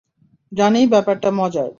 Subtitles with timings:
[0.51, 1.69] জানি, ব্যাপারটা মজার।